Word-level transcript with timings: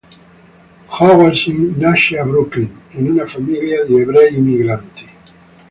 Howard 0.87 1.33
Zinn 1.35 1.77
nasce 1.77 2.17
a 2.19 2.25
Brooklyn 2.25 2.75
in 2.93 3.11
una 3.11 3.27
famiglia 3.27 3.83
di 3.85 3.99
ebrei 4.01 4.33
immigrati. 4.33 5.07